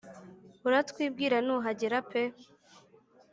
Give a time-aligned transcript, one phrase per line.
[0.67, 2.21] uratwibwira nuhagera.pe